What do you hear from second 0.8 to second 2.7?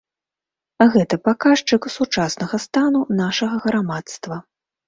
Гэта паказчык сучаснага